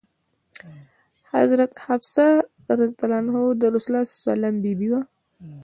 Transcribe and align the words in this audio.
حضرت 1.33 1.71
حفصه 1.85 2.27
د 3.61 3.65
رسول 3.75 3.93
الله 4.33 4.51
بي 4.63 4.73
بي 4.79 4.87
وه. 4.91 5.01